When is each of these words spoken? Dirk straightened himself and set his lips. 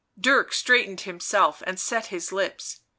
Dirk 0.19 0.51
straightened 0.51 1.01
himself 1.01 1.61
and 1.67 1.79
set 1.79 2.07
his 2.07 2.31
lips. 2.31 2.79